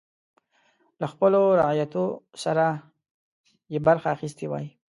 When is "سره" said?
2.43-2.65